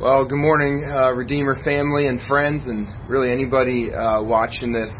Well, 0.00 0.24
good 0.24 0.40
morning, 0.40 0.90
uh, 0.90 1.12
Redeemer 1.12 1.62
family 1.62 2.08
and 2.08 2.20
friends, 2.22 2.64
and 2.66 2.88
really 3.08 3.30
anybody 3.30 3.94
uh, 3.94 4.24
watching 4.24 4.72
this. 4.72 4.92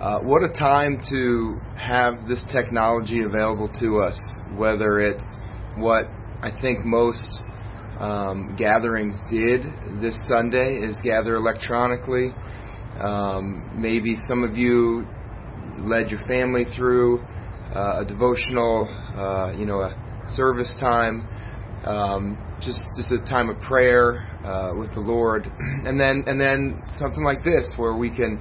Uh, 0.00 0.18
what 0.18 0.42
a 0.42 0.48
time 0.48 1.00
to 1.10 1.60
have 1.78 2.26
this 2.26 2.42
technology 2.52 3.22
available 3.22 3.70
to 3.78 4.00
us, 4.00 4.20
whether 4.56 4.98
it's 4.98 5.24
what 5.76 6.06
I 6.42 6.50
think 6.60 6.84
most 6.84 7.22
um, 8.00 8.56
gatherings 8.58 9.14
did 9.30 9.62
this 10.02 10.18
Sunday 10.26 10.80
is 10.82 10.98
gather 11.04 11.36
electronically. 11.36 12.32
Um, 13.00 13.70
maybe 13.80 14.16
some 14.26 14.42
of 14.42 14.56
you 14.56 15.06
led 15.78 16.10
your 16.10 16.26
family 16.26 16.64
through 16.76 17.20
uh, 17.72 18.00
a 18.00 18.04
devotional, 18.04 18.88
uh, 19.16 19.56
you 19.56 19.66
know, 19.66 19.82
a 19.82 19.94
service 20.34 20.74
time. 20.80 21.28
Um, 21.86 22.36
just 22.60 22.80
just 22.96 23.12
a 23.12 23.20
time 23.30 23.48
of 23.48 23.60
prayer 23.60 24.26
uh, 24.44 24.74
with 24.76 24.92
the 24.94 25.00
Lord, 25.00 25.46
and 25.58 26.00
then 26.00 26.24
and 26.26 26.40
then 26.40 26.82
something 26.98 27.22
like 27.22 27.44
this 27.44 27.70
where 27.76 27.96
we 27.96 28.10
can 28.10 28.40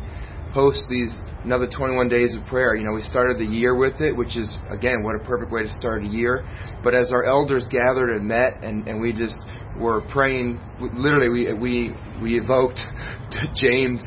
host 0.56 0.84
these 0.90 1.14
another 1.44 1.68
21 1.68 2.08
days 2.08 2.34
of 2.34 2.46
prayer. 2.48 2.76
You 2.76 2.86
know, 2.86 2.94
we 2.94 3.04
started 3.04 3.38
the 3.38 3.46
year 3.46 3.76
with 3.76 4.00
it, 4.00 4.16
which 4.16 4.38
is 4.38 4.50
again 4.72 5.04
what 5.04 5.16
a 5.16 5.20
perfect 5.20 5.52
way 5.52 5.64
to 5.64 5.70
start 5.70 6.04
a 6.04 6.08
year. 6.08 6.44
But 6.84 6.96
as 6.96 7.12
our 7.12 7.26
elders 7.26 7.66
gathered 7.70 8.16
and 8.16 8.26
met, 8.28 8.64
and 8.64 8.88
and 8.88 9.02
we 9.02 9.14
just 9.14 9.40
were 9.77 10.02
praying, 10.10 10.60
literally 10.80 11.30
we 11.30 11.54
we 11.54 11.94
we 12.22 12.40
evoked 12.40 12.80
James, 13.62 14.02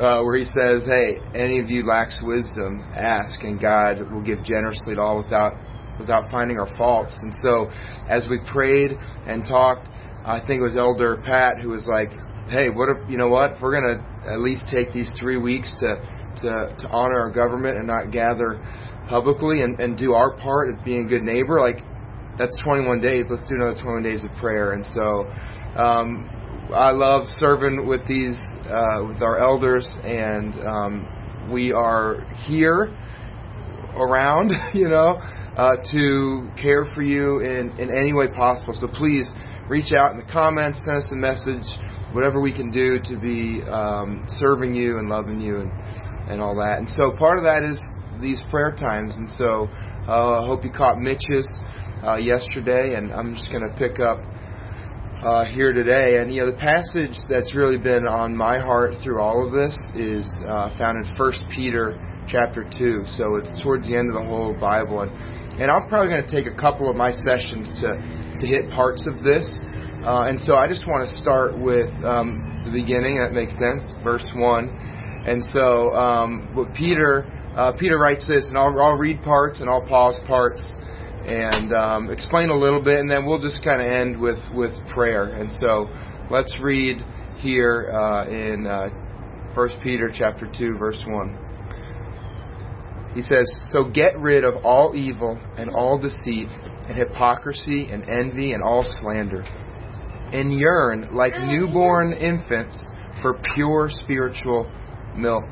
uh, 0.00 0.20
where 0.22 0.36
he 0.36 0.44
says, 0.46 0.84
"Hey, 0.86 1.18
any 1.34 1.60
of 1.60 1.68
you 1.68 1.86
lacks 1.86 2.18
wisdom, 2.22 2.82
ask, 2.96 3.42
and 3.42 3.60
God 3.60 4.10
will 4.10 4.22
give 4.22 4.42
generously 4.42 4.94
to 4.94 5.00
all 5.00 5.18
without 5.18 5.52
without 6.00 6.30
finding 6.30 6.58
our 6.58 6.74
faults. 6.76 7.16
And 7.22 7.34
so, 7.42 7.70
as 8.08 8.26
we 8.28 8.40
prayed 8.52 8.92
and 9.26 9.44
talked, 9.44 9.86
I 10.24 10.40
think 10.40 10.60
it 10.60 10.64
was 10.64 10.76
Elder 10.76 11.22
Pat 11.24 11.60
who 11.60 11.70
was 11.70 11.86
like, 11.86 12.10
"Hey, 12.48 12.68
what 12.68 12.88
if 12.88 13.08
you 13.08 13.16
know 13.16 13.28
what? 13.28 13.52
If 13.52 13.60
we're 13.60 13.80
gonna 13.80 14.04
at 14.32 14.40
least 14.40 14.66
take 14.70 14.92
these 14.92 15.10
three 15.20 15.36
weeks 15.36 15.72
to 15.80 15.96
to, 16.42 16.74
to 16.78 16.88
honor 16.88 17.20
our 17.20 17.30
government 17.30 17.76
and 17.78 17.86
not 17.86 18.10
gather 18.10 18.60
publicly 19.08 19.62
and, 19.62 19.78
and 19.80 19.98
do 19.98 20.12
our 20.14 20.36
part 20.36 20.70
of 20.70 20.84
being 20.84 21.06
a 21.06 21.08
good 21.08 21.22
neighbor, 21.22 21.60
like 21.60 21.82
that's 22.38 22.56
21 22.64 23.00
days. 23.00 23.26
Let's 23.28 23.48
do 23.48 23.56
another 23.56 23.80
21 23.80 24.02
days 24.02 24.24
of 24.24 24.30
prayer." 24.40 24.72
And 24.72 24.84
so. 24.86 25.30
Um, 25.76 26.28
I 26.74 26.92
love 26.92 27.26
serving 27.38 27.86
with 27.86 28.06
these 28.06 28.38
uh, 28.66 29.02
with 29.04 29.22
our 29.22 29.40
elders, 29.40 29.88
and 30.04 30.54
um, 30.64 31.48
we 31.50 31.72
are 31.72 32.20
here 32.46 32.96
around, 33.96 34.52
you 34.74 34.88
know, 34.88 35.20
uh, 35.60 35.76
to 35.92 36.48
care 36.56 36.86
for 36.94 37.02
you 37.02 37.40
in, 37.40 37.70
in 37.78 37.94
any 37.94 38.14
way 38.14 38.28
possible. 38.28 38.72
So 38.72 38.88
please 38.88 39.30
reach 39.68 39.92
out 39.92 40.12
in 40.12 40.16
the 40.16 40.32
comments, 40.32 40.80
send 40.86 40.96
us 40.96 41.12
a 41.12 41.16
message, 41.16 41.68
whatever 42.12 42.40
we 42.40 42.50
can 42.50 42.70
do 42.70 42.98
to 43.04 43.18
be 43.20 43.60
um, 43.68 44.26
serving 44.38 44.74
you 44.74 44.98
and 44.98 45.10
loving 45.10 45.38
you 45.38 45.60
and, 45.60 45.70
and 46.30 46.40
all 46.40 46.56
that. 46.56 46.78
And 46.78 46.88
so 46.88 47.12
part 47.18 47.36
of 47.36 47.44
that 47.44 47.62
is 47.62 47.78
these 48.22 48.40
prayer 48.50 48.74
times. 48.74 49.14
And 49.16 49.28
so 49.36 49.68
uh, 50.08 50.40
I 50.40 50.46
hope 50.46 50.64
you 50.64 50.70
caught 50.70 50.98
Mitch's 50.98 51.46
uh, 52.02 52.16
yesterday, 52.16 52.94
and 52.94 53.12
I'm 53.12 53.34
just 53.34 53.52
going 53.52 53.68
to 53.68 53.76
pick 53.76 54.00
up. 54.00 54.18
Uh, 55.20 55.44
here 55.44 55.74
today. 55.74 56.16
And 56.16 56.32
you 56.32 56.40
know, 56.40 56.50
the 56.50 56.56
passage 56.56 57.12
that's 57.28 57.54
really 57.54 57.76
been 57.76 58.08
on 58.08 58.34
my 58.34 58.58
heart 58.58 58.94
through 59.04 59.20
all 59.20 59.46
of 59.46 59.52
this 59.52 59.78
is 59.94 60.24
uh, 60.48 60.74
found 60.78 61.04
in 61.04 61.14
First 61.14 61.42
Peter 61.54 62.00
chapter 62.26 62.64
two. 62.78 63.04
So 63.18 63.36
it's 63.36 63.60
towards 63.62 63.86
the 63.86 63.96
end 63.96 64.08
of 64.08 64.14
the 64.14 64.26
whole 64.26 64.56
Bible, 64.58 65.02
and 65.02 65.12
and 65.58 65.70
I'm 65.70 65.88
probably 65.88 66.08
going 66.08 66.24
to 66.24 66.30
take 66.30 66.46
a 66.46 66.56
couple 66.56 66.88
of 66.88 66.96
my 66.96 67.12
sessions 67.12 67.68
to, 67.80 68.38
to 68.40 68.46
hit 68.46 68.70
parts 68.70 69.06
of 69.06 69.22
this. 69.24 69.48
Uh, 70.04 70.28
and 70.28 70.40
so 70.40 70.54
I 70.54 70.66
just 70.66 70.86
want 70.86 71.08
to 71.08 71.16
start 71.20 71.58
with 71.58 71.90
um, 72.04 72.62
the 72.64 72.70
beginning. 72.70 73.18
That 73.18 73.32
makes 73.32 73.52
sense, 73.52 73.84
verse 74.02 74.24
one. 74.34 74.68
And 75.26 75.44
so, 75.52 75.90
um, 75.92 76.48
what 76.54 76.72
Peter 76.72 77.26
uh, 77.54 77.72
Peter 77.78 77.98
writes 77.98 78.26
this, 78.26 78.46
and 78.48 78.56
I'll, 78.56 78.80
I'll, 78.80 78.96
read 78.96 79.22
parts 79.22 79.60
and 79.60 79.68
I'll 79.68 79.86
pause 79.86 80.18
parts 80.26 80.62
and 81.26 81.74
um, 81.74 82.10
explain 82.10 82.48
a 82.48 82.56
little 82.56 82.82
bit, 82.82 83.00
and 83.00 83.10
then 83.10 83.26
we'll 83.26 83.42
just 83.42 83.62
kind 83.62 83.82
of 83.82 83.88
end 83.92 84.18
with 84.18 84.38
with 84.54 84.70
prayer. 84.94 85.24
And 85.24 85.52
so, 85.60 85.90
let's 86.30 86.56
read 86.62 87.04
here 87.38 87.90
uh, 87.92 88.26
in 88.30 88.66
uh, 88.66 89.54
First 89.54 89.76
Peter 89.82 90.10
chapter 90.16 90.50
two, 90.56 90.78
verse 90.78 91.04
one. 91.06 91.49
He 93.14 93.22
says, 93.22 93.50
So 93.72 93.84
get 93.84 94.18
rid 94.18 94.44
of 94.44 94.64
all 94.64 94.94
evil 94.94 95.40
and 95.56 95.70
all 95.70 95.98
deceit 95.98 96.48
and 96.88 96.96
hypocrisy 96.96 97.88
and 97.90 98.08
envy 98.08 98.52
and 98.52 98.62
all 98.62 98.84
slander. 99.00 99.42
And 100.32 100.52
yearn 100.56 101.08
like 101.12 101.32
newborn 101.40 102.12
infants 102.12 102.78
for 103.20 103.40
pure 103.54 103.90
spiritual 103.90 104.70
milk, 105.16 105.44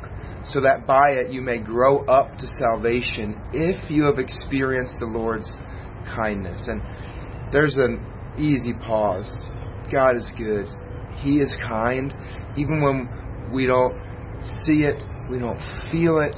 so 0.47 0.61
that 0.61 0.87
by 0.87 1.11
it 1.11 1.33
you 1.33 1.41
may 1.41 1.59
grow 1.59 2.05
up 2.07 2.39
to 2.39 2.47
salvation 2.59 3.41
if 3.53 3.91
you 3.91 4.05
have 4.05 4.19
experienced 4.19 4.95
the 5.01 5.07
Lord's 5.07 5.51
kindness. 6.15 6.69
And 6.69 6.81
there's 7.53 7.75
an 7.75 8.05
easy 8.39 8.73
pause. 8.73 9.29
God 9.91 10.17
is 10.17 10.33
good. 10.39 10.67
He 11.21 11.41
is 11.41 11.55
kind. 11.67 12.13
Even 12.57 12.81
when 12.83 13.51
we 13.53 13.67
don't 13.67 14.01
see 14.65 14.85
it, 14.85 15.03
we 15.29 15.39
don't 15.39 15.61
feel 15.91 16.21
it, 16.21 16.37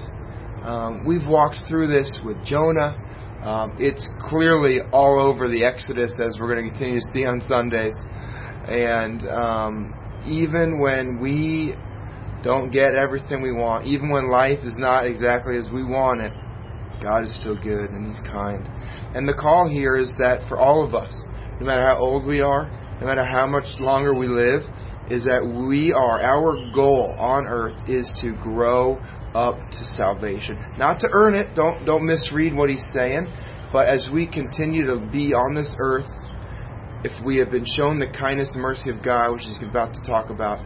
um, 0.63 1.05
we've 1.07 1.27
walked 1.27 1.57
through 1.69 1.89
this 1.89 2.19
with 2.25 2.37
Jonah. 2.45 2.97
Um, 3.43 3.77
it's 3.79 4.07
clearly 4.29 4.81
all 4.93 5.19
over 5.19 5.49
the 5.49 5.65
Exodus, 5.65 6.13
as 6.23 6.37
we're 6.39 6.53
going 6.53 6.65
to 6.65 6.71
continue 6.71 7.01
to 7.01 7.07
see 7.13 7.25
on 7.25 7.41
Sundays. 7.49 7.95
And 8.69 9.27
um, 9.29 9.95
even 10.27 10.79
when 10.79 11.19
we 11.19 11.75
don't 12.43 12.71
get 12.71 12.95
everything 12.95 13.41
we 13.41 13.53
want, 13.53 13.87
even 13.87 14.11
when 14.11 14.31
life 14.31 14.59
is 14.63 14.75
not 14.77 15.07
exactly 15.07 15.57
as 15.57 15.71
we 15.73 15.83
want 15.83 16.21
it, 16.21 16.33
God 17.03 17.25
is 17.25 17.35
still 17.41 17.57
good 17.57 17.91
and 17.91 18.07
He's 18.07 18.21
kind. 18.31 18.69
And 19.15 19.27
the 19.27 19.35
call 19.35 19.69
here 19.69 19.97
is 19.97 20.13
that 20.19 20.47
for 20.49 20.59
all 20.59 20.85
of 20.85 20.95
us, 20.95 21.13
no 21.59 21.67
matter 21.67 21.87
how 21.87 21.99
old 21.99 22.27
we 22.27 22.41
are, 22.41 22.69
no 23.01 23.07
matter 23.07 23.25
how 23.25 23.47
much 23.47 23.65
longer 23.79 24.15
we 24.15 24.29
live, 24.29 24.63
is 25.11 25.25
that 25.25 25.43
we 25.43 25.93
are, 25.93 26.21
our 26.21 26.71
goal 26.73 27.15
on 27.19 27.47
earth 27.47 27.77
is 27.89 28.11
to 28.21 28.35
grow 28.43 29.01
up 29.35 29.57
to 29.71 29.85
salvation. 29.97 30.59
Not 30.77 31.01
to 31.01 31.09
earn 31.13 31.35
it, 31.35 31.55
don't, 31.55 31.85
don't 31.85 32.07
misread 32.07 32.55
what 32.55 32.71
he's 32.71 32.85
saying, 32.93 33.33
but 33.73 33.89
as 33.89 34.07
we 34.13 34.27
continue 34.27 34.87
to 34.87 34.99
be 34.99 35.33
on 35.33 35.55
this 35.55 35.71
earth, 35.79 36.07
if 37.05 37.13
we 37.25 37.37
have 37.39 37.51
been 37.51 37.67
shown 37.77 37.99
the 37.99 38.09
kindness 38.09 38.49
and 38.53 38.61
mercy 38.61 38.91
of 38.91 39.03
God, 39.03 39.33
which 39.33 39.43
he's 39.45 39.59
about 39.63 39.95
to 39.95 40.01
talk 40.03 40.31
about, 40.31 40.59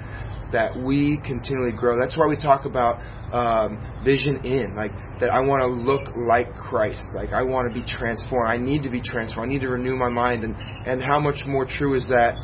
that 0.53 0.77
we 0.77 1.21
continually 1.25 1.73
grow. 1.73 2.01
That's 2.01 2.17
why 2.17 2.27
we 2.27 2.37
talk 2.37 2.65
about 2.65 3.01
um, 3.33 4.03
vision 4.05 4.45
in, 4.45 4.75
like 4.77 4.93
that 5.21 5.31
I 5.31 5.41
want 5.41 5.63
to 5.63 5.67
look 5.67 6.15
like 6.17 6.55
Christ, 6.55 7.03
like 7.15 7.33
I 7.33 7.43
want 7.43 7.73
to 7.73 7.75
be 7.75 7.85
transformed. 7.87 8.49
I 8.49 8.57
need 8.57 8.83
to 8.85 8.91
be 8.91 9.01
transformed. 9.01 9.51
I 9.51 9.53
need 9.53 9.63
to 9.63 9.69
renew 9.69 9.97
my 9.97 10.09
mind, 10.09 10.45
and 10.45 10.55
and 10.87 11.03
how 11.03 11.19
much 11.19 11.45
more 11.47 11.67
true 11.67 11.95
is 11.95 12.07
that 12.07 12.37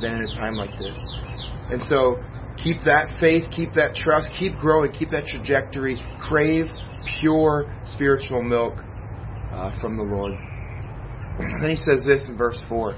than 0.00 0.14
in 0.16 0.22
a 0.24 0.34
time 0.34 0.56
like 0.56 0.76
this? 0.78 0.96
And 1.70 1.82
so 1.82 2.16
Keep 2.62 2.84
that 2.84 3.16
faith, 3.18 3.44
keep 3.54 3.72
that 3.74 3.94
trust, 3.94 4.28
keep 4.38 4.56
growing, 4.58 4.92
keep 4.92 5.10
that 5.10 5.26
trajectory. 5.26 6.00
Crave 6.20 6.66
pure 7.20 7.72
spiritual 7.94 8.42
milk 8.42 8.74
uh, 9.52 9.72
from 9.80 9.96
the 9.96 10.02
Lord. 10.02 10.32
then 11.60 11.70
he 11.70 11.76
says 11.76 12.04
this 12.06 12.24
in 12.28 12.36
verse 12.36 12.58
4. 12.68 12.96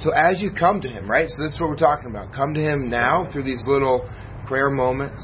So 0.00 0.10
as 0.10 0.40
you 0.40 0.50
come 0.50 0.80
to 0.80 0.88
him, 0.88 1.10
right? 1.10 1.28
So 1.28 1.42
this 1.42 1.52
is 1.54 1.60
what 1.60 1.68
we're 1.68 1.76
talking 1.76 2.10
about. 2.10 2.32
Come 2.32 2.54
to 2.54 2.60
him 2.60 2.88
now 2.88 3.28
through 3.32 3.44
these 3.44 3.62
little 3.66 4.08
prayer 4.46 4.70
moments, 4.70 5.22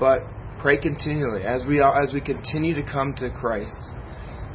but 0.00 0.20
pray 0.60 0.78
continually 0.78 1.42
as 1.42 1.64
we 1.66 1.82
as 1.82 2.12
we 2.12 2.20
continue 2.20 2.74
to 2.74 2.82
come 2.82 3.14
to 3.18 3.30
Christ, 3.30 3.76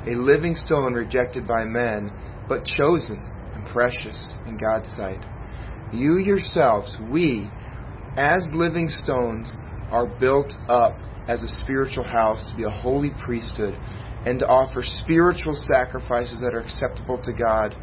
a 0.07 0.15
living 0.15 0.55
stone 0.55 0.93
rejected 0.93 1.47
by 1.47 1.63
men, 1.63 2.11
but 2.49 2.65
chosen 2.65 3.19
and 3.53 3.65
precious 3.67 4.17
in 4.47 4.57
God's 4.57 4.87
sight. 4.97 5.23
You 5.93 6.17
yourselves, 6.17 6.91
we 7.09 7.49
as 8.17 8.47
living 8.53 8.87
stones, 8.89 9.51
are 9.91 10.07
built 10.07 10.51
up 10.69 10.97
as 11.27 11.43
a 11.43 11.47
spiritual 11.63 12.03
house 12.03 12.43
to 12.49 12.57
be 12.57 12.63
a 12.63 12.69
holy 12.69 13.11
priesthood 13.23 13.77
and 14.25 14.39
to 14.39 14.47
offer 14.47 14.83
spiritual 14.83 15.53
sacrifices 15.67 16.41
that 16.41 16.53
are 16.53 16.59
acceptable 16.59 17.21
to 17.23 17.33
God 17.33 17.75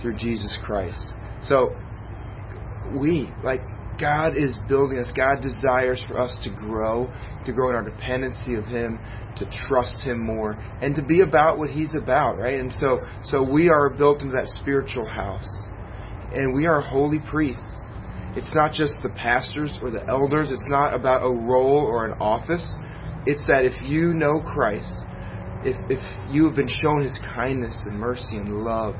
through 0.00 0.16
Jesus 0.16 0.56
Christ. 0.64 1.12
So, 1.42 1.76
we, 2.98 3.30
like, 3.42 3.60
God 4.00 4.36
is 4.36 4.56
building 4.68 4.98
us. 4.98 5.12
God 5.16 5.40
desires 5.40 6.02
for 6.08 6.18
us 6.18 6.36
to 6.44 6.50
grow, 6.50 7.12
to 7.44 7.52
grow 7.52 7.70
in 7.70 7.76
our 7.76 7.88
dependency 7.88 8.54
of 8.54 8.64
Him, 8.66 8.98
to 9.36 9.50
trust 9.68 10.02
Him 10.02 10.24
more, 10.24 10.52
and 10.82 10.94
to 10.94 11.02
be 11.02 11.20
about 11.20 11.58
what 11.58 11.70
He's 11.70 11.94
about, 11.94 12.38
right? 12.38 12.58
And 12.58 12.72
so, 12.72 13.00
so 13.24 13.42
we 13.42 13.68
are 13.68 13.90
built 13.90 14.22
into 14.22 14.34
that 14.34 14.48
spiritual 14.60 15.08
house, 15.08 15.48
and 16.32 16.54
we 16.54 16.66
are 16.66 16.80
holy 16.80 17.20
priests. 17.20 17.83
It's 18.36 18.52
not 18.52 18.72
just 18.72 18.94
the 19.02 19.10
pastors 19.10 19.72
or 19.80 19.90
the 19.90 20.04
elders. 20.08 20.50
It's 20.50 20.66
not 20.68 20.92
about 20.92 21.22
a 21.22 21.30
role 21.30 21.78
or 21.78 22.04
an 22.06 22.18
office. 22.20 22.66
It's 23.26 23.46
that 23.46 23.64
if 23.64 23.80
you 23.82 24.12
know 24.12 24.40
Christ, 24.52 24.96
if, 25.64 25.76
if 25.88 26.00
you 26.30 26.46
have 26.46 26.56
been 26.56 26.68
shown 26.82 27.02
his 27.02 27.18
kindness 27.34 27.80
and 27.86 27.98
mercy 27.98 28.36
and 28.36 28.64
love, 28.64 28.96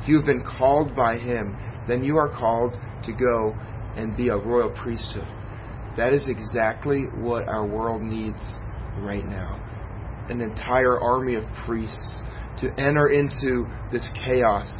if 0.00 0.08
you 0.08 0.16
have 0.16 0.24
been 0.24 0.44
called 0.44 0.94
by 0.94 1.18
him, 1.18 1.56
then 1.88 2.04
you 2.04 2.16
are 2.16 2.28
called 2.28 2.78
to 3.04 3.12
go 3.12 3.54
and 3.96 4.16
be 4.16 4.28
a 4.28 4.36
royal 4.36 4.70
priesthood. 4.70 5.26
That 5.96 6.12
is 6.12 6.24
exactly 6.28 7.02
what 7.16 7.48
our 7.48 7.66
world 7.66 8.02
needs 8.02 8.38
right 8.98 9.26
now. 9.26 9.60
An 10.28 10.40
entire 10.40 10.98
army 10.98 11.34
of 11.34 11.44
priests 11.66 12.22
to 12.60 12.70
enter 12.80 13.08
into 13.08 13.66
this 13.90 14.08
chaos 14.24 14.70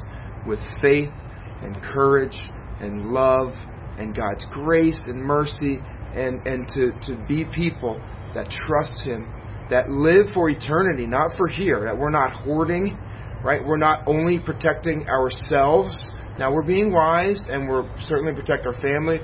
with 0.46 0.60
faith 0.80 1.10
and 1.62 1.76
courage 1.82 2.38
and 2.80 3.10
love 3.10 3.52
and 3.98 4.14
God's 4.14 4.44
grace 4.50 5.00
and 5.06 5.20
mercy 5.20 5.80
and, 6.14 6.46
and 6.46 6.68
to, 6.68 6.92
to 7.06 7.24
be 7.26 7.44
people 7.54 8.00
that 8.34 8.48
trust 8.50 9.02
Him, 9.02 9.32
that 9.70 9.88
live 9.88 10.26
for 10.34 10.50
eternity, 10.50 11.06
not 11.06 11.30
for 11.36 11.48
here, 11.48 11.84
that 11.84 11.96
we're 11.96 12.10
not 12.10 12.32
hoarding, 12.32 12.98
right? 13.44 13.64
We're 13.64 13.76
not 13.76 14.02
only 14.06 14.38
protecting 14.38 15.08
ourselves. 15.08 15.94
Now, 16.38 16.52
we're 16.52 16.66
being 16.66 16.92
wise 16.92 17.42
and 17.48 17.68
we're 17.68 17.88
certainly 18.08 18.32
protect 18.32 18.66
our 18.66 18.80
family, 18.80 19.18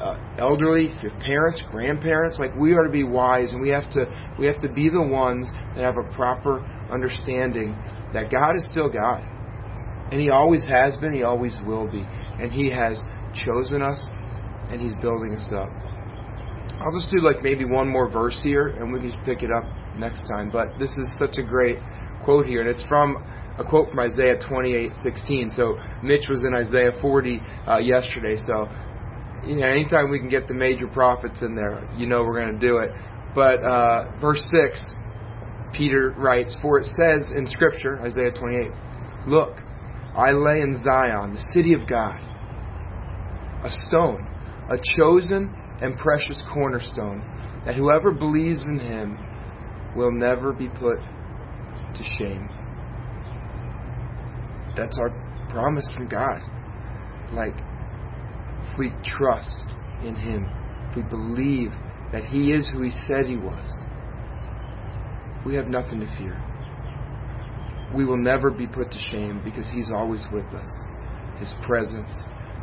uh, 0.00 0.16
elderly, 0.38 0.90
parents, 1.20 1.62
grandparents. 1.70 2.38
Like 2.38 2.54
we 2.54 2.72
are 2.74 2.84
to 2.84 2.92
be 2.92 3.04
wise, 3.04 3.52
and 3.52 3.60
we 3.60 3.68
have 3.70 3.90
to 3.90 4.06
we 4.38 4.46
have 4.46 4.60
to 4.60 4.68
be 4.68 4.88
the 4.88 5.02
ones 5.02 5.48
that 5.74 5.82
have 5.82 5.96
a 5.96 6.14
proper 6.14 6.60
understanding 6.90 7.76
that 8.14 8.30
God 8.30 8.56
is 8.56 8.66
still 8.70 8.88
God, 8.88 9.22
and 10.12 10.20
He 10.20 10.30
always 10.30 10.64
has 10.66 10.96
been, 10.98 11.12
He 11.12 11.22
always 11.22 11.54
will 11.66 11.90
be, 11.90 12.06
and 12.40 12.52
He 12.52 12.70
has 12.70 13.00
chosen 13.44 13.82
us, 13.82 14.00
and 14.70 14.80
He's 14.80 14.94
building 15.00 15.34
us 15.34 15.50
up. 15.52 15.68
I'll 16.80 16.92
just 16.92 17.12
do 17.12 17.20
like 17.20 17.42
maybe 17.42 17.64
one 17.64 17.88
more 17.88 18.08
verse 18.08 18.38
here, 18.42 18.68
and 18.68 18.92
we 18.92 19.00
can 19.00 19.10
just 19.10 19.24
pick 19.24 19.42
it 19.42 19.50
up 19.50 19.64
next 19.96 20.28
time. 20.28 20.50
But 20.50 20.78
this 20.78 20.90
is 20.90 21.06
such 21.18 21.38
a 21.38 21.42
great 21.42 21.78
quote 22.24 22.46
here, 22.46 22.60
and 22.60 22.70
it's 22.70 22.84
from 22.88 23.16
a 23.58 23.64
quote 23.64 23.90
from 23.90 23.98
Isaiah 23.98 24.38
28:16. 24.38 25.56
So 25.56 25.78
Mitch 26.02 26.28
was 26.28 26.44
in 26.44 26.54
Isaiah 26.54 26.92
40 27.00 27.40
uh, 27.66 27.78
yesterday, 27.78 28.36
so 28.46 28.68
you 29.46 29.56
know, 29.56 29.66
anytime 29.66 30.10
we 30.10 30.18
can 30.18 30.28
get 30.28 30.46
the 30.46 30.54
major 30.54 30.86
prophets 30.88 31.42
in 31.42 31.54
there, 31.54 31.88
you 31.96 32.06
know 32.06 32.22
we're 32.22 32.40
going 32.40 32.58
to 32.58 32.66
do 32.66 32.78
it. 32.78 32.90
But 33.34 33.62
uh, 33.62 34.10
verse 34.20 34.44
6, 34.50 34.94
Peter 35.74 36.14
writes, 36.16 36.56
For 36.60 36.78
it 36.80 36.86
says 36.86 37.32
in 37.34 37.46
Scripture, 37.46 38.00
Isaiah 38.00 38.32
28, 38.32 38.70
Look, 39.26 39.56
I 40.16 40.32
lay 40.32 40.60
in 40.60 40.82
Zion, 40.84 41.34
the 41.34 41.44
city 41.52 41.72
of 41.72 41.88
God, 41.88 42.18
a 43.64 43.70
stone, 43.88 44.26
a 44.70 44.76
chosen 44.96 45.54
and 45.80 45.96
precious 45.96 46.42
cornerstone, 46.52 47.22
that 47.64 47.74
whoever 47.74 48.12
believes 48.12 48.64
in 48.64 48.78
him 48.78 49.18
will 49.96 50.12
never 50.12 50.52
be 50.52 50.68
put 50.68 50.98
to 51.94 52.04
shame. 52.18 52.48
That's 54.76 54.96
our 54.98 55.10
promise 55.50 55.86
from 55.94 56.08
God. 56.08 56.40
Like, 57.32 57.54
if 58.62 58.78
we 58.78 58.92
trust 59.04 59.64
in 60.04 60.14
Him, 60.14 60.48
if 60.90 60.96
we 60.96 61.02
believe 61.02 61.72
that 62.12 62.24
He 62.24 62.52
is 62.52 62.68
who 62.72 62.82
He 62.82 62.90
said 63.06 63.26
He 63.26 63.36
was, 63.36 63.66
we 65.44 65.54
have 65.56 65.66
nothing 65.66 66.00
to 66.00 66.06
fear. 66.16 66.40
We 67.94 68.04
will 68.04 68.22
never 68.22 68.50
be 68.50 68.66
put 68.66 68.90
to 68.90 68.98
shame 69.10 69.40
because 69.44 69.68
He's 69.68 69.90
always 69.90 70.24
with 70.32 70.46
us. 70.54 70.68
His 71.38 71.52
presence, 71.62 72.12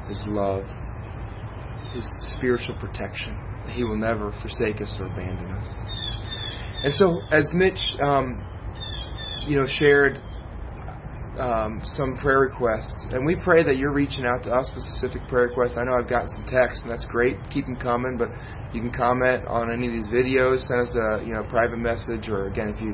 His 0.07 0.19
love, 0.25 0.65
His 1.95 2.06
spiritual 2.38 2.75
protection. 2.75 3.39
He 3.71 3.83
will 3.83 3.97
never 3.97 4.31
forsake 4.42 4.81
us 4.81 4.95
or 5.00 5.07
abandon 5.07 5.50
us. 5.51 5.68
And 6.83 6.94
so, 6.94 7.21
as 7.31 7.50
Mitch, 7.53 7.80
um, 8.03 8.44
you 9.47 9.56
know, 9.56 9.65
shared 9.65 10.21
um, 11.39 11.81
some 11.95 12.18
prayer 12.18 12.39
requests, 12.39 13.07
and 13.12 13.25
we 13.25 13.36
pray 13.36 13.63
that 13.63 13.77
you're 13.77 13.94
reaching 13.94 14.25
out 14.25 14.44
to 14.44 14.51
us 14.51 14.69
with 14.75 14.83
specific 14.95 15.27
prayer 15.27 15.47
requests. 15.47 15.77
I 15.77 15.83
know 15.83 15.95
I've 15.97 16.09
gotten 16.09 16.30
some 16.30 16.45
texts, 16.45 16.81
and 16.83 16.92
that's 16.92 17.06
great. 17.06 17.38
Keep 17.51 17.65
them 17.65 17.75
coming, 17.77 18.18
but 18.18 18.30
you 18.74 18.81
can 18.81 18.91
comment 18.91 19.45
on 19.48 19.71
any 19.71 19.88
of 19.88 19.94
these 19.94 20.07
videos, 20.07 20.68
send 20.68 20.81
us 20.81 20.95
a 20.95 21.25
you 21.25 21.33
know 21.33 21.44
private 21.50 21.80
message, 21.80 22.30
or 22.30 22.48
again, 22.48 22.69
if 22.69 22.81
you 22.81 22.94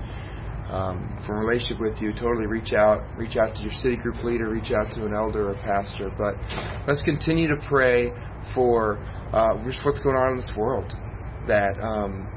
um, 0.71 1.21
from 1.27 1.37
relationship 1.37 1.81
with 1.81 2.01
you, 2.01 2.13
totally 2.13 2.47
reach 2.47 2.73
out. 2.73 3.03
Reach 3.17 3.35
out 3.35 3.53
to 3.55 3.61
your 3.61 3.73
city 3.83 3.97
group 3.97 4.23
leader. 4.23 4.49
Reach 4.49 4.71
out 4.71 4.93
to 4.95 5.05
an 5.05 5.13
elder 5.13 5.49
or 5.49 5.55
pastor. 5.55 6.09
But 6.17 6.35
let's 6.87 7.01
continue 7.03 7.47
to 7.49 7.57
pray 7.67 8.11
for 8.55 8.97
uh, 9.33 9.55
what's 9.83 10.01
going 10.01 10.15
on 10.15 10.31
in 10.31 10.37
this 10.37 10.51
world. 10.55 10.91
That 11.47 11.77
um, 11.81 12.27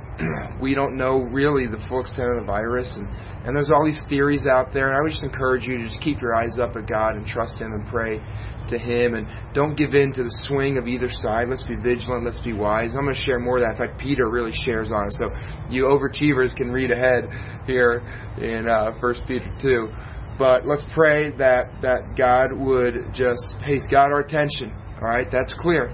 we 0.60 0.74
don't 0.74 0.96
know 0.96 1.18
really 1.18 1.66
the 1.66 1.84
full 1.88 2.00
extent 2.00 2.30
of 2.30 2.40
the 2.40 2.46
virus, 2.46 2.90
and, 2.94 3.08
and 3.44 3.56
there's 3.56 3.70
all 3.74 3.84
these 3.84 4.00
theories 4.08 4.46
out 4.46 4.72
there. 4.72 4.88
And 4.88 4.96
I 4.96 5.02
would 5.02 5.10
just 5.10 5.22
encourage 5.22 5.66
you 5.66 5.78
to 5.78 5.84
just 5.84 6.00
keep 6.00 6.20
your 6.20 6.34
eyes 6.36 6.58
up 6.60 6.76
at 6.76 6.88
God 6.88 7.16
and 7.16 7.26
trust 7.26 7.58
Him 7.58 7.72
and 7.72 7.86
pray 7.88 8.22
to 8.70 8.78
Him, 8.78 9.14
and 9.14 9.26
don't 9.54 9.74
give 9.76 9.94
in 9.94 10.12
to 10.12 10.22
the 10.22 10.34
swing 10.46 10.78
of 10.78 10.86
either 10.86 11.08
side. 11.10 11.48
Let's 11.48 11.64
be 11.64 11.74
vigilant. 11.74 12.24
Let's 12.24 12.40
be 12.40 12.52
wise. 12.52 12.94
I'm 12.96 13.04
going 13.04 13.14
to 13.14 13.22
share 13.26 13.40
more 13.40 13.58
of 13.58 13.64
that. 13.64 13.80
In 13.82 13.88
fact, 13.88 14.00
Peter 14.00 14.30
really 14.30 14.52
shares 14.64 14.92
on 14.92 15.08
it. 15.08 15.14
So 15.18 15.30
you 15.68 15.84
overachievers 15.84 16.54
can 16.56 16.70
read 16.70 16.90
ahead 16.92 17.28
here 17.66 18.02
in 18.38 18.68
uh, 18.68 18.92
First 19.00 19.22
Peter 19.26 19.50
two. 19.60 19.90
But 20.38 20.66
let's 20.66 20.84
pray 20.94 21.30
that 21.38 21.70
that 21.82 22.14
God 22.16 22.52
would 22.52 23.14
just 23.14 23.42
pays 23.64 23.82
God 23.90 24.12
our 24.12 24.20
attention. 24.20 24.72
All 25.02 25.08
right, 25.08 25.26
that's 25.30 25.54
clear, 25.58 25.88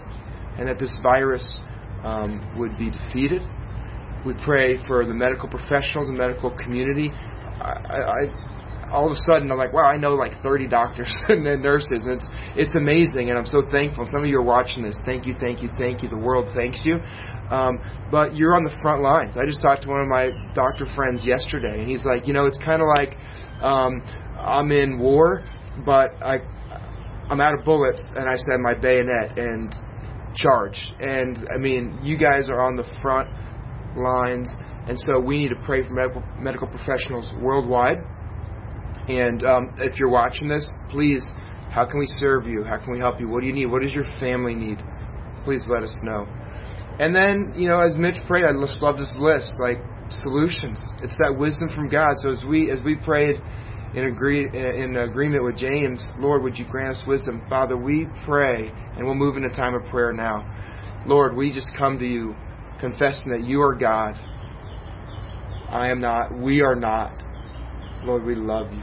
and 0.59 0.69
that 0.69 0.79
this 0.79 0.95
virus 1.03 1.59
um, 2.05 2.55
would 2.59 2.77
be 2.77 2.91
defeated 2.91 3.43
we 4.25 4.35
pray 4.45 4.77
for 4.87 5.05
the 5.07 5.15
medical 5.15 5.49
professionals 5.49 6.09
and 6.09 6.19
medical 6.19 6.51
community. 6.51 7.11
I, 7.13 8.01
I, 8.01 8.91
all 8.93 9.07
of 9.07 9.13
a 9.13 9.21
sudden, 9.31 9.51
I'm 9.51 9.59
like, 9.59 9.73
wow, 9.73 9.85
I 9.85 9.97
know 9.97 10.15
like 10.15 10.33
30 10.43 10.69
doctors 10.69 11.13
and 11.29 11.45
nurses. 11.45 12.07
And 12.07 12.21
it's 12.21 12.27
it's 12.57 12.77
amazing, 12.77 13.31
and 13.31 13.39
I'm 13.39 13.47
so 13.47 13.63
thankful. 13.71 14.07
Some 14.11 14.23
of 14.23 14.27
you 14.27 14.39
are 14.39 14.43
watching 14.43 14.83
this. 14.83 14.97
Thank 15.05 15.27
you, 15.27 15.35
thank 15.39 15.63
you, 15.63 15.71
thank 15.79 16.03
you. 16.03 16.09
The 16.09 16.19
world 16.19 16.51
thanks 16.55 16.81
you. 16.85 17.01
Um, 17.51 17.81
but 18.11 18.35
you're 18.35 18.55
on 18.55 18.65
the 18.65 18.77
front 18.83 19.03
lines. 19.03 19.37
I 19.37 19.45
just 19.45 19.61
talked 19.61 19.83
to 19.83 19.89
one 19.89 20.01
of 20.01 20.09
my 20.09 20.31
doctor 20.55 20.87
friends 20.95 21.25
yesterday, 21.25 21.81
and 21.81 21.89
he's 21.89 22.05
like, 22.05 22.27
you 22.27 22.33
know, 22.33 22.47
it's 22.47 22.59
kind 22.59 22.83
of 22.83 22.89
like 22.95 23.17
um, 23.63 24.03
I'm 24.39 24.71
in 24.73 24.99
war, 24.99 25.45
but 25.85 26.11
I 26.23 26.39
I'm 27.29 27.41
out 27.41 27.59
of 27.59 27.65
bullets, 27.65 28.05
and 28.17 28.29
I 28.29 28.37
said 28.37 28.59
my 28.61 28.75
bayonet 28.75 29.39
and 29.39 29.75
charge. 30.35 30.79
And 31.01 31.49
I 31.53 31.59
mean, 31.59 31.99
you 32.03 32.17
guys 32.17 32.49
are 32.49 32.61
on 32.61 32.77
the 32.77 32.85
front 33.03 33.29
lines. 33.97 34.49
And 34.89 34.99
so 34.99 35.21
we 35.21 35.39
need 35.39 35.51
to 35.51 35.61
pray 35.65 35.87
for 35.87 35.95
medical, 35.95 36.23
medical 36.39 36.67
professionals 36.67 37.31
worldwide. 37.41 37.99
And 39.09 39.45
um, 39.45 39.75
if 39.79 39.99
you're 39.99 40.11
watching 40.11 40.49
this, 40.49 40.71
please, 40.91 41.23
how 41.71 41.85
can 41.85 41.99
we 41.99 42.07
serve 42.07 42.47
you? 42.47 42.65
How 42.65 42.79
can 42.79 42.93
we 42.93 42.99
help 42.99 43.21
you? 43.21 43.29
What 43.29 43.41
do 43.41 43.47
you 43.47 43.53
need? 43.53 43.67
What 43.67 43.83
does 43.83 43.93
your 43.93 44.07
family 44.19 44.55
need? 44.55 44.79
Please 45.45 45.67
let 45.69 45.83
us 45.83 45.97
know. 46.03 46.27
And 46.99 47.15
then, 47.15 47.55
you 47.57 47.69
know, 47.69 47.81
as 47.81 47.97
Mitch 47.97 48.17
prayed, 48.27 48.45
I 48.45 48.53
just 48.53 48.83
love 48.83 48.99
this 48.99 49.13
list, 49.17 49.51
like 49.61 49.79
solutions. 50.23 50.79
It's 51.03 51.15
that 51.19 51.35
wisdom 51.39 51.71
from 51.75 51.89
God. 51.89 52.13
So 52.23 52.31
as 52.33 52.45
we 52.45 52.71
as 52.71 52.81
we 52.85 52.97
prayed 52.97 53.37
in 53.95 54.05
agree 54.05 54.45
in 54.45 54.97
agreement 54.97 55.45
with 55.45 55.57
James, 55.57 56.05
Lord, 56.19 56.43
would 56.43 56.59
you 56.59 56.67
grant 56.69 56.97
us 56.97 57.03
wisdom? 57.07 57.43
Father, 57.49 57.77
we 57.77 58.07
pray, 58.25 58.71
and 58.97 59.05
we'll 59.05 59.15
move 59.15 59.37
into 59.37 59.49
time 59.51 59.75
of 59.75 59.83
prayer 59.91 60.13
now. 60.13 60.45
Lord, 61.07 61.35
we 61.35 61.53
just 61.53 61.71
come 61.79 61.99
to 61.99 62.07
you 62.07 62.35
confessing 62.81 63.33
that 63.33 63.45
you 63.45 63.61
are 63.61 63.75
God. 63.75 64.15
I 65.71 65.89
am 65.89 66.01
not. 66.01 66.37
We 66.37 66.63
are 66.63 66.75
not. 66.75 67.23
Lord, 68.05 68.25
we 68.25 68.35
love 68.35 68.73
you. 68.73 68.83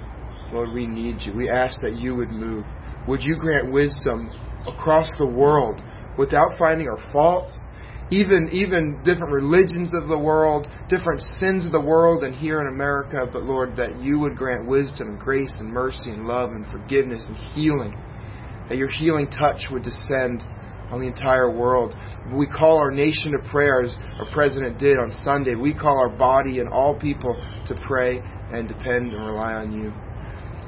Lord, 0.54 0.72
we 0.72 0.88
need 0.88 1.18
you. 1.22 1.34
We 1.34 1.50
ask 1.50 1.82
that 1.82 1.98
you 1.98 2.16
would 2.16 2.30
move. 2.30 2.66
Would 3.08 3.24
you 3.24 3.36
grant 3.38 3.72
wisdom 3.72 4.30
across 4.68 5.10
the 5.18 5.26
world 5.26 5.82
without 6.18 6.58
finding 6.58 6.88
our 6.88 7.12
faults? 7.12 7.52
Even 8.10 8.48
even 8.54 9.02
different 9.04 9.34
religions 9.34 9.94
of 9.94 10.08
the 10.08 10.18
world, 10.18 10.66
different 10.88 11.20
sins 11.40 11.66
of 11.66 11.74
the 11.74 11.80
world, 11.82 12.24
and 12.24 12.34
here 12.34 12.62
in 12.62 12.68
America, 12.68 13.28
but 13.32 13.44
Lord, 13.44 13.76
that 13.76 14.02
you 14.02 14.18
would 14.20 14.38
grant 14.38 14.66
wisdom 14.66 15.10
and 15.10 15.20
grace 15.20 15.54
and 15.60 15.70
mercy 15.70 16.12
and 16.12 16.26
love 16.26 16.52
and 16.52 16.66
forgiveness 16.68 17.26
and 17.28 17.36
healing. 17.54 17.94
That 18.70 18.78
your 18.78 18.90
healing 18.90 19.30
touch 19.30 19.62
would 19.72 19.84
descend 19.84 20.44
on 20.92 21.02
the 21.02 21.08
entire 21.08 21.52
world. 21.52 21.96
We 22.34 22.48
call 22.48 22.78
our 22.78 22.92
nation 22.92 23.32
to 23.32 23.50
prayer, 23.50 23.84
as 23.84 23.96
our 24.20 24.32
president 24.34 24.80
did 24.80 24.98
on 24.98 25.12
Sunday. 25.24 25.56
We 25.56 25.74
call 25.74 25.98
our 26.00 26.10
body 26.10 26.60
and 26.60 26.70
all 26.70 26.96
people 26.96 27.36
to 27.68 27.76
pray 27.86 28.20
and 28.52 28.68
depend 28.68 29.14
and 29.14 29.26
rely 29.26 29.54
on 29.54 29.74
you. 29.74 29.94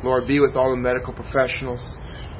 Lord, 0.03 0.27
be 0.27 0.39
with 0.39 0.55
all 0.55 0.71
the 0.71 0.77
medical 0.77 1.13
professionals. 1.13 1.81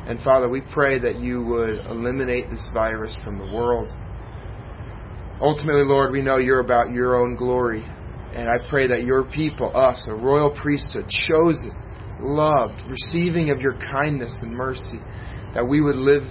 And 0.08 0.20
Father, 0.22 0.50
we 0.50 0.62
pray 0.74 1.00
that 1.00 1.20
you 1.20 1.44
would 1.44 1.86
eliminate 1.88 2.50
this 2.50 2.66
virus 2.74 3.16
from 3.24 3.38
the 3.38 3.54
world. 3.54 3.90
Ultimately, 5.42 5.84
Lord, 5.84 6.12
we 6.12 6.22
know 6.22 6.38
you're 6.38 6.60
about 6.60 6.92
your 6.92 7.22
own 7.22 7.36
glory. 7.36 7.86
And 8.34 8.50
I 8.50 8.58
pray 8.70 8.88
that 8.88 9.04
your 9.04 9.24
people, 9.24 9.76
us, 9.76 10.04
a 10.08 10.14
royal 10.14 10.52
priesthood, 10.52 11.10
chosen, 11.28 11.72
loved, 12.22 12.82
receiving 12.88 13.50
of 13.50 13.60
your 13.60 13.74
kindness 13.74 14.34
and 14.42 14.52
mercy, 14.52 15.00
that 15.54 15.68
we 15.68 15.82
would 15.82 15.96
live 15.96 16.24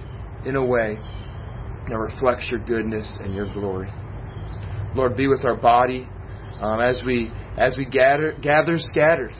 in 0.45 0.55
a 0.55 0.63
way 0.63 0.97
that 1.89 1.97
reflects 1.97 2.47
your 2.49 2.59
goodness 2.59 3.17
and 3.21 3.33
your 3.33 3.51
glory. 3.53 3.89
Lord, 4.95 5.15
be 5.15 5.27
with 5.27 5.43
our 5.45 5.55
body 5.55 6.07
um, 6.59 6.81
as 6.81 7.01
we 7.05 7.31
as 7.57 7.77
we 7.77 7.85
gather 7.85 8.33
gather 8.41 8.77
scattered, 8.77 9.33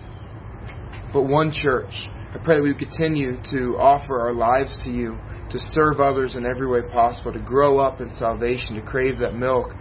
but 1.13 1.23
one 1.23 1.51
church. 1.51 1.93
I 2.31 2.37
pray 2.43 2.57
that 2.57 2.63
we 2.63 2.75
continue 2.75 3.41
to 3.51 3.77
offer 3.79 4.19
our 4.19 4.33
lives 4.33 4.79
to 4.83 4.91
you 4.91 5.17
to 5.49 5.59
serve 5.59 5.99
others 5.99 6.35
in 6.35 6.45
every 6.45 6.67
way 6.67 6.81
possible, 6.91 7.33
to 7.33 7.39
grow 7.39 7.79
up 7.79 8.01
in 8.01 8.09
salvation, 8.19 8.75
to 8.75 8.81
crave 8.81 9.17
that 9.19 9.33
milk, 9.33 9.73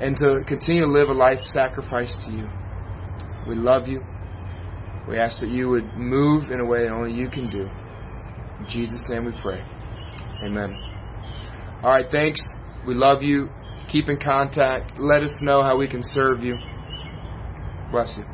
and 0.00 0.16
to 0.16 0.40
continue 0.46 0.86
to 0.86 0.90
live 0.90 1.08
a 1.08 1.12
life 1.12 1.38
sacrificed 1.52 2.16
to 2.26 2.32
you. 2.32 2.48
We 3.46 3.54
love 3.54 3.86
you. 3.86 4.02
We 5.08 5.18
ask 5.18 5.38
that 5.40 5.50
you 5.50 5.68
would 5.68 5.94
move 5.96 6.50
in 6.50 6.60
a 6.60 6.64
way 6.64 6.82
that 6.84 6.90
only 6.90 7.12
you 7.12 7.28
can 7.28 7.50
do. 7.50 7.68
In 8.58 8.66
Jesus' 8.68 9.04
name 9.08 9.26
we 9.26 9.32
pray. 9.42 9.62
Amen. 10.42 10.93
All 11.84 11.90
right, 11.90 12.06
thanks. 12.10 12.40
We 12.86 12.94
love 12.94 13.22
you. 13.22 13.50
Keep 13.92 14.08
in 14.08 14.18
contact. 14.18 14.98
Let 14.98 15.22
us 15.22 15.36
know 15.42 15.62
how 15.62 15.76
we 15.76 15.86
can 15.86 16.02
serve 16.02 16.42
you. 16.42 16.56
Bless 17.92 18.16
you. 18.16 18.24